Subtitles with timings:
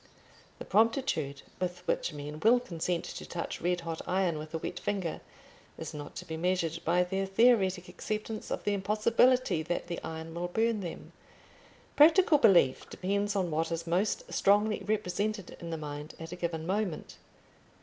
[0.57, 4.79] The promptitude with which men will consent to touch red hot iron with a wet
[4.79, 5.21] finger
[5.77, 10.33] is not to be measured by their theoretic acceptance of the impossibility that the iron
[10.33, 11.11] will burn them:
[11.95, 16.65] practical belief depends on what is most strongly represented in the mind at a given
[16.65, 17.17] moment.